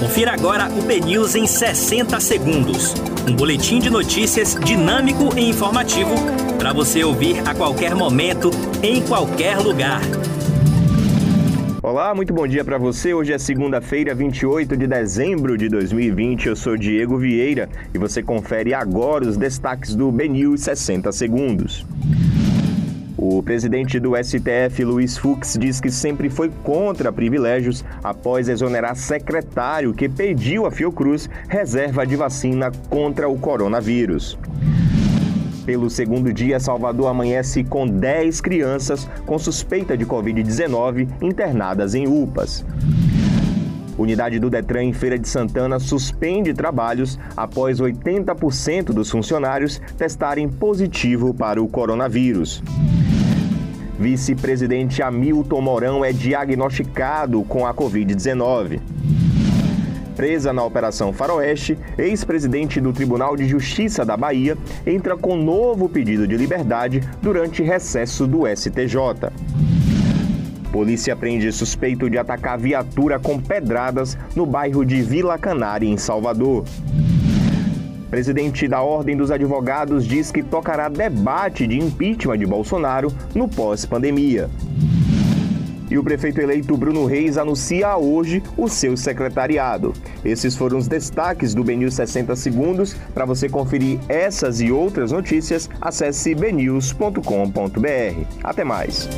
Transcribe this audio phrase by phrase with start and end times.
[0.00, 2.94] Confira agora o BNews em 60 segundos.
[3.28, 6.14] Um boletim de notícias dinâmico e informativo
[6.58, 8.50] para você ouvir a qualquer momento,
[8.82, 10.00] em qualquer lugar.
[11.82, 13.12] Olá, muito bom dia para você.
[13.12, 16.46] Hoje é segunda-feira, 28 de dezembro de 2020.
[16.46, 21.84] Eu sou Diego Vieira e você confere agora os destaques do BNews 60 segundos.
[23.22, 29.92] O presidente do STF, Luiz Fux, diz que sempre foi contra privilégios após exonerar secretário
[29.92, 34.38] que pediu à Fiocruz reserva de vacina contra o coronavírus.
[35.66, 42.64] Pelo segundo dia, Salvador amanhece com 10 crianças com suspeita de Covid-19 internadas em UPAs.
[43.98, 51.34] Unidade do Detran em Feira de Santana suspende trabalhos após 80% dos funcionários testarem positivo
[51.34, 52.62] para o coronavírus.
[54.00, 58.80] Vice-presidente Hamilton Mourão é diagnosticado com a Covid-19.
[60.16, 66.26] Presa na Operação Faroeste, ex-presidente do Tribunal de Justiça da Bahia entra com novo pedido
[66.26, 69.30] de liberdade durante recesso do STJ.
[70.72, 76.64] Polícia prende suspeito de atacar viatura com pedradas no bairro de Vila Canária, em Salvador.
[78.10, 84.50] Presidente da Ordem dos Advogados diz que tocará debate de impeachment de Bolsonaro no pós-pandemia.
[85.90, 89.92] E o prefeito eleito Bruno Reis anuncia hoje o seu secretariado.
[90.24, 92.94] Esses foram os destaques do BNews 60 Segundos.
[93.12, 97.20] Para você conferir essas e outras notícias, acesse bnews.com.br.
[98.44, 99.08] Até mais.